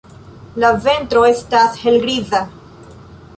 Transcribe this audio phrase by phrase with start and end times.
[0.63, 2.41] La ventro estas helgriza.